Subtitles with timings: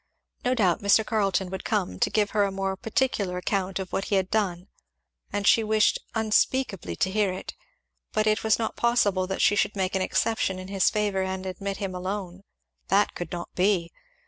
[0.43, 1.05] No doubt Mr.
[1.05, 4.67] Carleton would come, to give her a more particular account of what he had done,
[5.31, 7.53] and she wished unspeakably to hear it;
[8.11, 11.45] but it was not possible that she should make an exception in his favour and
[11.45, 12.41] admit him alone.
[12.87, 13.91] That could not be.